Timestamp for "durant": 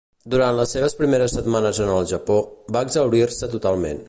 0.33-0.55